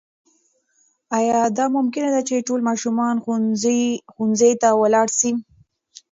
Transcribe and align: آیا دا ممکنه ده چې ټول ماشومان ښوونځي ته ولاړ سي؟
آیا 1.17 1.39
دا 1.57 1.65
ممکنه 1.77 2.09
ده 2.15 2.21
چې 2.27 2.45
ټول 2.47 2.59
ماشومان 2.69 3.15
ښوونځي 4.23 4.51
ته 4.61 4.69
ولاړ 4.81 5.07
سي؟ 5.19 5.31